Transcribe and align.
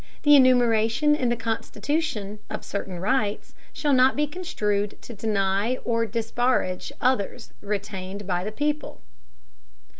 The 0.23 0.35
enumeration 0.35 1.15
in 1.15 1.29
the 1.29 1.35
Constitution, 1.35 2.39
of 2.49 2.65
certain 2.65 2.99
rights, 2.99 3.53
shall 3.71 3.93
not 3.93 4.15
be 4.15 4.25
construed 4.25 4.99
to 5.03 5.13
deny 5.13 5.77
or 5.85 6.07
disparage 6.07 6.91
others 6.99 7.53
retained 7.61 8.25
by 8.25 8.43
the 8.43 8.51
people. 8.51 9.01